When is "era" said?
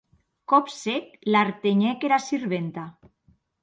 2.11-2.23